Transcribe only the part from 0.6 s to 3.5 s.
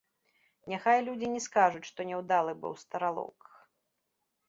Няхай людзі не скажуць, што няўдалы быў стралок.